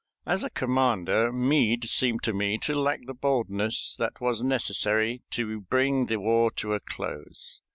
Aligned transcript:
As 0.25 0.43
a 0.43 0.49
commander, 0.49 1.31
Meade 1.31 1.87
seemed 1.87 2.23
to 2.23 2.33
me 2.33 2.57
to 2.63 2.73
lack 2.73 3.01
the 3.05 3.13
boldness 3.13 3.93
that 3.99 4.19
was 4.19 4.41
necessary 4.41 5.21
to 5.29 5.61
bring 5.61 6.07
the 6.07 6.19
war 6.19 6.49
to 6.53 6.73
a 6.73 6.79
close. 6.79 7.61